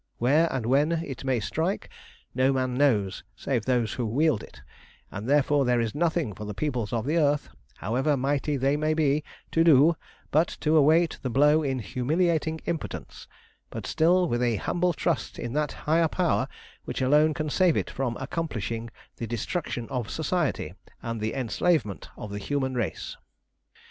Where 0.17 0.51
and 0.51 0.65
when 0.65 0.93
it 0.93 1.23
may 1.23 1.39
strike, 1.39 1.87
no 2.33 2.51
man 2.51 2.73
knows 2.73 3.23
save 3.35 3.65
those 3.65 3.93
who 3.93 4.05
wield 4.07 4.41
it, 4.41 4.63
and 5.11 5.29
therefore 5.29 5.63
there 5.63 5.79
is 5.79 5.93
nothing 5.93 6.33
for 6.33 6.43
the 6.43 6.55
peoples 6.55 6.91
of 6.91 7.05
the 7.05 7.17
earth, 7.19 7.49
however 7.77 8.17
mighty 8.17 8.57
they 8.57 8.75
may 8.75 8.95
be, 8.95 9.23
to 9.51 9.63
do 9.63 9.95
but 10.31 10.47
to 10.61 10.75
await 10.75 11.19
the 11.21 11.29
blow 11.29 11.61
in 11.61 11.77
humiliating 11.77 12.61
impotence, 12.65 13.27
but 13.69 13.85
still 13.85 14.27
with 14.27 14.41
a 14.41 14.55
humble 14.55 14.93
trust 14.93 15.37
in 15.37 15.53
that 15.53 15.73
Higher 15.85 16.07
Power 16.07 16.47
which 16.85 16.99
alone 16.99 17.35
can 17.35 17.51
save 17.51 17.77
it 17.77 17.91
from 17.91 18.17
accomplishing 18.17 18.89
the 19.17 19.27
destruction 19.27 19.87
of 19.89 20.09
Society 20.09 20.73
and 21.03 21.21
the 21.21 21.35
enslavement 21.35 22.09
of 22.17 22.31
the 22.31 22.39
human 22.39 22.73
race." 22.73 23.17